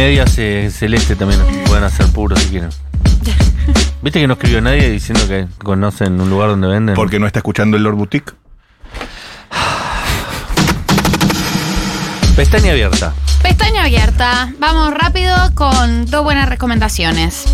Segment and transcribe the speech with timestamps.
[0.00, 1.40] medias eh, celeste también.
[1.66, 2.70] Pueden hacer puro si quieren.
[4.02, 6.94] ¿Viste que no escribió nadie diciendo que conocen un lugar donde venden?
[6.94, 8.32] Porque no está escuchando el Lord Boutique.
[12.34, 13.12] Pestaña abierta.
[13.42, 14.50] Pestaña abierta.
[14.58, 17.44] Vamos rápido con dos buenas recomendaciones.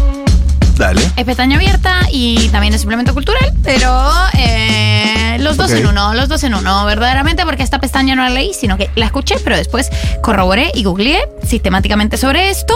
[0.76, 1.00] Dale.
[1.16, 3.90] Es pestaña abierta y también es suplemento cultural, pero
[4.34, 8.30] eh, los dos en uno, los dos en uno, verdaderamente, porque esta pestaña no la
[8.30, 9.90] leí, sino que la escuché, pero después
[10.22, 12.74] corroboré y googleé sistemáticamente sobre esto.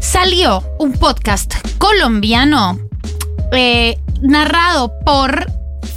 [0.00, 2.76] Salió un podcast colombiano
[3.52, 5.46] eh, narrado por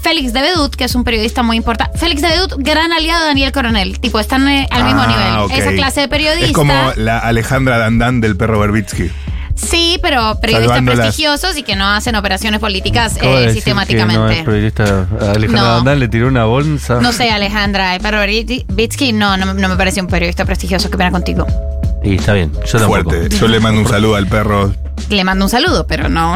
[0.03, 1.97] Félix de Bedut, que es un periodista muy importante.
[1.97, 3.99] Félix de Bedut, gran aliado de Daniel Coronel.
[3.99, 5.59] Tipo, están eh, al mismo Ah, nivel.
[5.59, 6.45] Esa clase de periodista.
[6.47, 9.11] Es como la Alejandra Dandán del perro Berbitsky.
[9.61, 14.21] Sí, pero periodistas prestigiosos y que no hacen operaciones políticas eh, sistemáticamente.
[14.21, 15.07] Que no es periodista.
[15.33, 15.75] Alejandra No.
[15.75, 16.99] Dandán le tiró una bolsa.
[16.99, 18.19] No sé, Alejandra, pero
[18.69, 20.89] Bitsky no, no, no me parece un periodista prestigioso.
[20.89, 21.45] Qué pena contigo.
[22.03, 23.11] Y está bien, yo tampoco.
[23.11, 23.37] Fuerte.
[23.37, 24.73] Yo le mando un saludo al perro.
[25.09, 26.35] Le mando un saludo, pero no,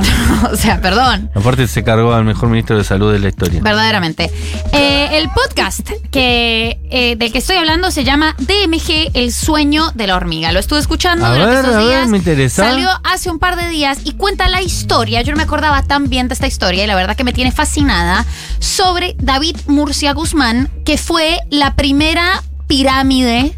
[0.51, 1.29] o sea, perdón.
[1.33, 3.61] Aparte se cargó al mejor ministro de salud de la historia.
[3.61, 4.31] Verdaderamente.
[4.71, 10.07] Eh, el podcast que, eh, del que estoy hablando se llama DMG, el sueño de
[10.07, 10.51] la hormiga.
[10.51, 12.07] Lo estuve escuchando A durante ver, estos a ver, días.
[12.09, 12.69] me interesa.
[12.69, 15.21] Salió hace un par de días y cuenta la historia.
[15.21, 17.51] Yo no me acordaba tan bien de esta historia y la verdad que me tiene
[17.51, 18.25] fascinada
[18.59, 23.55] sobre David Murcia Guzmán, que fue la primera pirámide.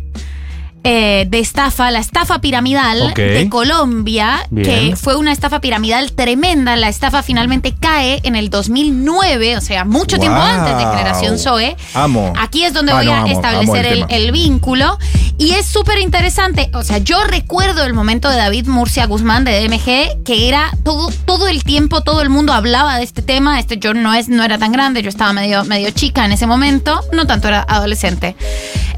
[0.84, 4.92] Eh, de estafa, la estafa piramidal de Colombia, Bien.
[4.92, 6.76] que fue una estafa piramidal tremenda.
[6.78, 11.76] La estafa finalmente cae en el 2009, o sea, mucho tiempo antes de Generación Zoe.
[11.94, 12.32] Amo.
[12.40, 14.08] Aquí es donde Ah, voy no, a amo, establecer amo el el, tema.
[14.10, 14.98] el vínculo.
[15.40, 16.72] Y es súper interesante.
[16.74, 21.12] O sea, yo recuerdo el momento de David Murcia Guzmán de DMG, que era todo,
[21.26, 23.60] todo el tiempo, todo el mundo hablaba de este tema.
[23.60, 26.48] Este yo no, es, no era tan grande, yo estaba medio, medio chica en ese
[26.48, 27.02] momento.
[27.14, 28.36] No tanto era adolescente.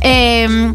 [0.02, 0.74] Eh,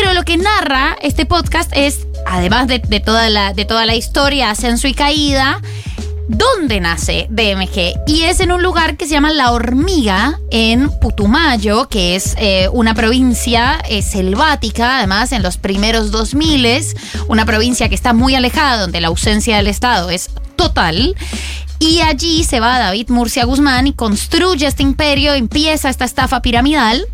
[0.00, 4.50] pero lo que narra este podcast es, además de, toda, la, de toda la historia,
[4.50, 5.60] ascenso y caída,
[6.28, 7.94] ¿Dónde nace DMG?
[8.06, 12.68] Y es en un lugar que se llama La Hormiga, en Putumayo, que es eh,
[12.72, 16.86] una provincia eh, selvática, además en los primeros 2000,
[17.28, 21.16] una provincia que está muy alejada, donde la ausencia del Estado es total.
[21.80, 27.08] Y allí se va David Murcia Guzmán y construye este imperio, empieza esta estafa piramidal.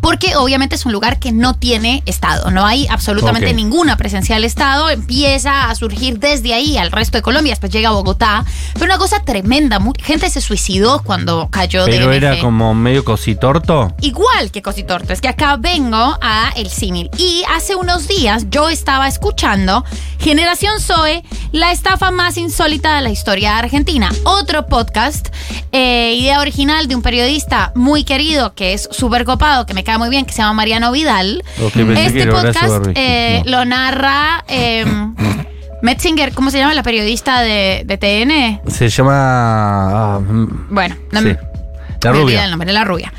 [0.00, 4.44] Porque obviamente es un lugar que no tiene Estado, no hay absolutamente ninguna presencia del
[4.44, 8.44] Estado, empieza a surgir desde ahí al resto de Colombia, después llega a Bogotá,
[8.74, 12.14] pero una cosa tremenda, gente se suicidó cuando cayó Pero DMG.
[12.14, 13.94] era como medio cositorto.
[14.00, 17.10] Igual que Cositorto, es que acá vengo a el símil.
[17.16, 19.84] Y hace unos días yo estaba escuchando
[20.18, 24.10] Generación Zoe, la estafa más insólita de la historia de Argentina.
[24.24, 25.28] Otro podcast,
[25.72, 29.98] eh, idea original de un periodista muy querido que es súper copado, que me cae
[29.98, 31.42] muy bien, que se llama Mariano Vidal.
[31.74, 33.50] Que este podcast eh, No.
[33.50, 34.84] lo narra eh,
[35.82, 38.70] Metzinger, ¿cómo se llama la periodista de, de TN?
[38.70, 39.12] Se llama.
[40.16, 41.36] ah, mm, Bueno, no sí.
[42.02, 42.44] La me rubia.
[42.44, 43.12] el nombre, la rubia.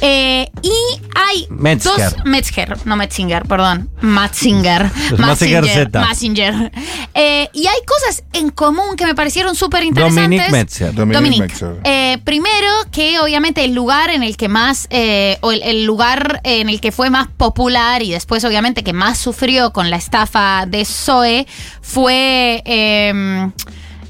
[0.00, 0.72] Eh, y
[1.14, 1.92] hay Metzger.
[1.92, 6.00] dos Metzger, no Metzinger, perdón, Matzinger, Es Mazinger Z.
[6.00, 6.72] Mazinger.
[7.14, 10.22] Eh, y hay cosas en común que me parecieron súper interesantes.
[10.24, 10.94] Dominic Metzger.
[10.94, 11.40] Dominic Dominic.
[11.40, 11.80] Metzger.
[11.84, 16.40] Eh, primero que obviamente el lugar en el que más, eh, o el, el lugar
[16.42, 20.64] en el que fue más popular y después obviamente que más sufrió con la estafa
[20.66, 21.46] de Zoe
[21.80, 23.50] fue eh,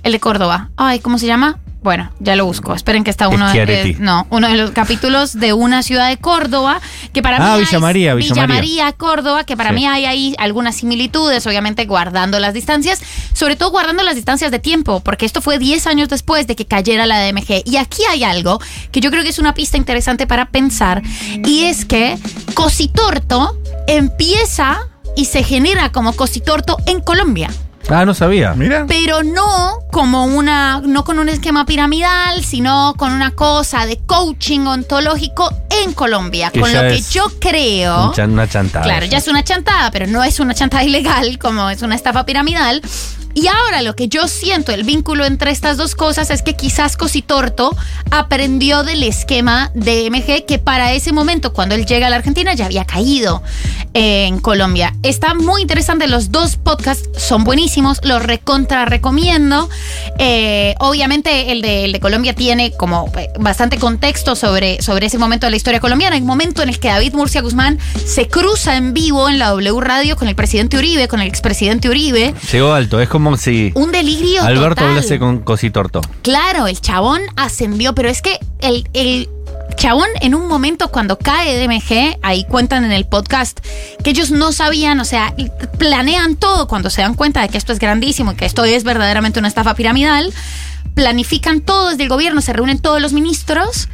[0.04, 0.70] el de Córdoba.
[0.76, 1.58] Ay, ¿cómo se llama?
[1.82, 2.75] Bueno, ya lo busco.
[2.75, 6.81] Esperen que está uno de, no, uno de los capítulos de una ciudad de Córdoba
[7.12, 8.54] que para Ah, mí Villa hay- María, Villa Villa María.
[8.54, 9.75] María, Córdoba, que para Sí.
[9.75, 13.00] mí hay ahí algunas similitudes, obviamente guardando las distancias,
[13.32, 16.66] sobre todo guardando las distancias de tiempo, porque esto fue 10 años después de que
[16.66, 17.62] cayera la DMG.
[17.65, 18.60] Y aquí hay algo
[18.93, 21.03] que yo creo que es una pista interesante para pensar,
[21.44, 22.16] y es que
[22.54, 24.78] Cositorto empieza
[25.16, 27.50] y se genera como Cositorto en Colombia
[27.88, 28.54] Ah, no sabía.
[28.54, 28.87] Mira.
[28.87, 34.60] pero no como una, no con un esquema piramidal, sino con una cosa de coaching
[34.66, 35.53] ontológico
[35.84, 38.06] en Colombia, Que con lo que yo creo.
[38.08, 38.84] Un chan- Una chantada.
[38.84, 42.25] Claro, ya es una chantada, pero no es una chantada ilegal como es una estafa
[42.25, 42.81] piramidal.
[43.34, 46.99] Y ahora lo que yo siento, el vínculo entre estas dos cosas es que quizás
[46.99, 47.75] Cositorto
[48.11, 52.52] aprendió del esquema de MG que para ese momento, cuando él llega a la Argentina,
[52.52, 53.43] ya había caído
[53.94, 54.94] en Colombia.
[55.02, 59.68] Está muy interesante, los dos podcasts son buenísimos, los recontra recomiendo.
[60.18, 65.18] Eh, obviamente el de, el de Colombia tiene como eh, bastante contexto sobre, sobre ese
[65.18, 66.16] momento de la historia colombiana.
[66.16, 69.80] Un momento en el que David Murcia Guzmán se cruza en vivo en la W
[69.80, 72.34] Radio con el presidente Uribe, con el expresidente Uribe.
[72.52, 73.00] Llegó alto.
[73.00, 74.88] Es como si Un delirio Alberto total.
[74.90, 76.00] hablase con Cositorto.
[76.22, 79.28] Claro, el chabón ascendió, pero es que el, el
[79.76, 83.60] Chabón, en un momento cuando cae DMG, ahí cuentan en el podcast
[84.02, 85.34] que ellos no sabían, o sea,
[85.78, 88.84] planean todo cuando se dan cuenta de que esto es grandísimo y que esto es
[88.84, 90.32] verdaderamente una estafa piramidal.
[90.94, 93.88] Planifican todo desde el gobierno, se reúnen todos los ministros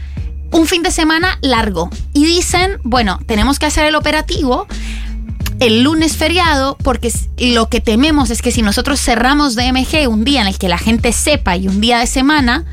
[0.50, 4.66] un fin de semana largo y dicen, bueno, tenemos que hacer el operativo
[5.60, 10.40] el lunes feriado porque lo que tememos es que si nosotros cerramos DMG un día
[10.42, 12.64] en el que la gente sepa y un día de semana,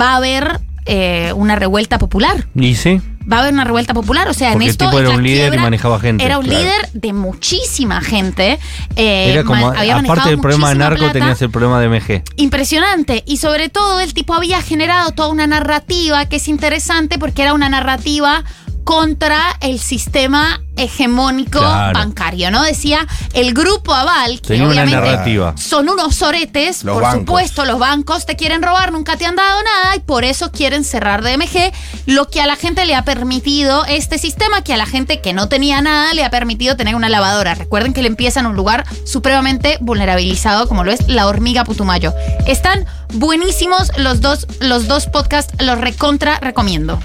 [0.00, 2.46] va a haber eh, una revuelta popular.
[2.54, 3.00] ¿Y sí?
[3.30, 5.22] Va a haber una revuelta popular, o sea, Porque en el esto tipo era un
[5.22, 6.60] líder y manejaba gente, Era un claro.
[6.60, 8.58] líder de muchísima gente.
[8.96, 11.12] eh, Era como, man- había aparte del problema de narco, plata.
[11.14, 12.22] tenías el problema de MG.
[12.36, 13.22] Impresionante.
[13.26, 17.54] Y sobre todo el tipo había generado toda una narrativa que es interesante porque era
[17.54, 18.44] una narrativa
[18.84, 21.98] contra el sistema hegemónico Claro.
[21.98, 22.62] bancario, ¿no?
[22.64, 25.54] Decía el grupo Aval, que Tenía una obviamente narrativa.
[25.56, 27.20] son unos soretes, Los por bancos.
[27.20, 30.84] supuesto, los bancos te quieren robar, nunca te han dado nada y por eso quieren
[30.84, 31.72] cerrar DMG,
[32.06, 35.32] lo que a la gente le ha permitido este sistema, que a la gente que
[35.32, 37.54] no tenía nada le ha permitido tener una lavadora.
[37.54, 42.12] Recuerden que le empieza en un lugar supremamente vulnerabilizado como lo es la hormiga Putumayo.
[42.46, 46.98] Están buenísimos los dos, los dos podcasts, los recontra recomiendo.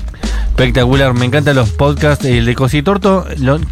[0.50, 2.25] Espectacular, me encantan los podcasts.
[2.25, 3.25] El de Cositorto,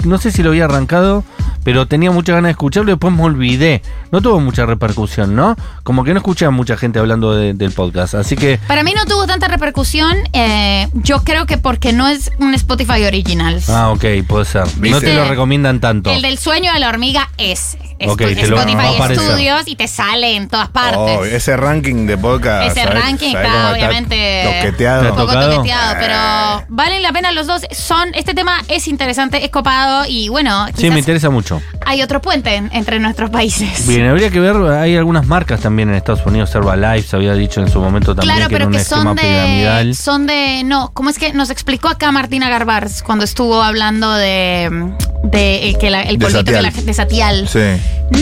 [0.06, 1.24] no sé si lo había arrancado,
[1.68, 3.82] pero tenía muchas ganas de escucharlo y después me olvidé.
[4.10, 5.58] No tuvo mucha repercusión, ¿no?
[5.84, 8.14] Como que no escuché a mucha gente hablando de- del podcast.
[8.14, 12.32] Así que, Para mí no tuvo tanta repercusión, eh, yo creo que porque no es
[12.40, 13.62] un Spotify original.
[13.68, 14.64] ah, ok, puede ser.
[14.80, 16.10] No te lo recomiendan tanto.
[16.10, 17.78] El del sueño de la hormiga es.
[18.00, 19.16] es Ok, te lo- va a Spotify.
[19.20, 21.18] Studios y te sale en todas partes.
[21.20, 22.72] Oh, ese ranking de podcast.
[22.72, 25.02] Ese ¿sabes- ranking sabes está obviamente Toqueteado.
[25.02, 25.56] ¿Te un poco tocado?
[25.56, 27.64] toqueteado, pero valen la pena los dos.
[27.72, 31.57] Son, este tema es interesante, es copado y bueno, Sí, me interesa mucho.
[31.58, 31.77] Exacto.
[31.88, 33.88] Hay otro puente en- entre nuestros países.
[33.88, 37.62] Bien, habría que ver, hay algunas marcas también en Estados Unidos, Herbalife se había dicho
[37.62, 39.96] en su momento también Claro, que era pero un que esquema son de, piramidal.
[39.96, 44.92] son de, no, ¿cómo es que nos explicó acá Martina Garbars cuando estuvo hablando de,
[45.24, 46.64] de el, que la- el De polvito que Satial.
[46.64, 47.48] la gente- de Satial?
[47.48, 47.60] Sí.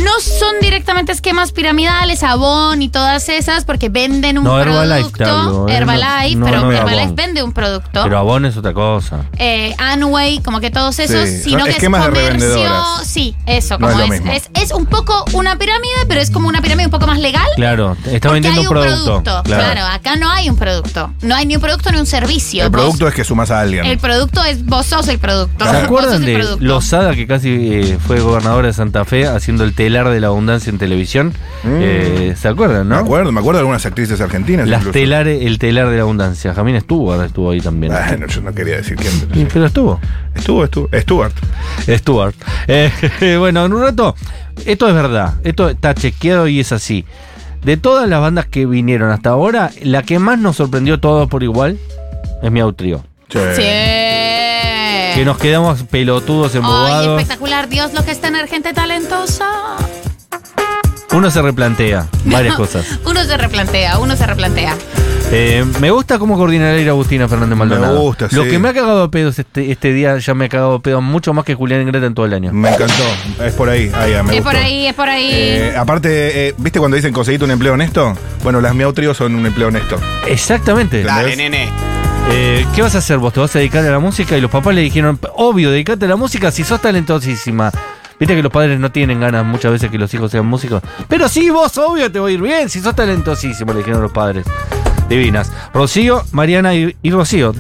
[0.03, 5.25] No son directamente esquemas piramidales, Avon y todas esas, porque venden un No, Herbalife producto.
[5.25, 5.75] hablo, ¿eh?
[5.75, 7.15] Herbalife, No, pero no, Herbalife Avon.
[7.15, 8.01] vende un producto.
[8.03, 9.25] Pero Avon es otra cosa.
[9.37, 12.71] eh, Anway, como que todos esos, Sí, sino son que es comercio.
[13.03, 16.47] Sí, eso, No como es es, es, es un poco una pirámide, pero es como
[16.47, 17.47] una pirámide un poco más legal.
[17.55, 19.41] Claro, está vendiendo hay un producto.
[19.43, 19.81] Claro.
[19.85, 21.13] acá no hay un producto.
[21.21, 22.63] No hay ni un producto ni un servicio.
[22.63, 23.85] El Vos- producto es que sumas a alguien.
[23.85, 25.65] el producto es vos sos el producto.
[25.69, 26.63] ¿Se acuerdan de producto.
[26.65, 30.69] Lozada, que casi eh, fue gobernadora de Santa Fe, haciendo el telar de la abundancia
[30.69, 31.33] en televisión?
[31.65, 32.95] Eh, ¿Se acuerdan, no?
[32.95, 34.67] Me acuerdo, me acuerdo de algunas actrices argentinas.
[34.67, 36.53] Las telares, el telar de la abundancia.
[36.53, 37.91] Jamín estuvo, estuvo ahí también.
[37.93, 39.11] Bueno, yo no quería decir quién.
[39.33, 39.99] Sí, Pero estuvo.
[40.35, 40.89] Estuvo, estuvo.
[40.93, 41.33] Stuart.
[41.87, 42.35] Stuart.
[42.67, 44.15] Eh, bueno, en un rato,
[44.65, 45.35] esto es verdad.
[45.43, 47.05] Esto está chequeado y es así.
[47.63, 51.41] De todas las bandas que vinieron hasta ahora, la que más nos sorprendió todos por
[51.41, 51.79] igual
[52.43, 52.61] es mi.
[53.27, 53.55] Che.
[53.55, 55.15] Sí.
[55.15, 57.19] Que nos quedamos pelotudos, Ay, embobados.
[57.21, 57.69] espectacular.
[57.69, 59.47] Dios, lo que es tener gente talentosa.
[61.11, 62.99] Uno se replantea varias cosas.
[63.05, 64.75] Uno se replantea, uno se replantea.
[65.31, 67.99] Eh, me gusta cómo coordinar a Agustina Fernández Maldonado.
[67.99, 68.49] gusta, Lo sí.
[68.51, 71.03] que me ha cagado a pedos este, este día, ya me ha cagado a pedos
[71.03, 72.53] mucho más que Julián Ingrata en todo el año.
[72.53, 73.03] Me encantó.
[73.43, 73.91] Es por ahí.
[73.95, 74.43] ahí ah, me es gustó.
[74.43, 75.29] por ahí, es por ahí.
[75.31, 78.15] Eh, aparte, eh, ¿viste cuando dicen conseguiste un empleo honesto?
[78.43, 79.99] Bueno, las Miau Trío son un empleo honesto.
[80.27, 81.03] Exactamente.
[81.03, 81.69] Dale, nene.
[82.31, 83.33] Eh, ¿Qué vas a hacer vos?
[83.33, 84.37] ¿Te vas a dedicar a la música?
[84.37, 87.71] Y los papás le dijeron, obvio, dedicate a la música si sos talentosísima.
[88.19, 90.81] Viste que los padres no tienen ganas muchas veces que los hijos sean músicos.
[91.09, 94.11] Pero sí, vos, obvio, te va a ir bien si sos talentosísimo, le dijeron los
[94.11, 94.45] padres.
[95.09, 95.51] Divinas.
[95.73, 97.53] Rocío, Mariana y, y Rocío.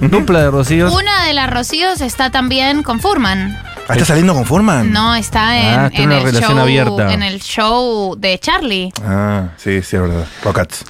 [0.00, 0.92] Dupla de Rocío.
[0.92, 3.56] Una de las Rocíos está también con Furman.
[3.88, 4.92] Ah, ¿Está saliendo con Furman?
[4.92, 7.12] No, está en, Ah, tiene en una el relación show, abierta.
[7.14, 8.92] en el show de Charlie.
[9.04, 10.26] Ah, sí, sí, es verdad.
[10.44, 10.84] Rockats.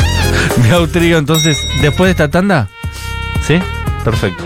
[0.56, 2.68] Mi trío, entonces, después de esta tanda.
[3.46, 3.58] ¿Sí?
[4.04, 4.42] Perfecto.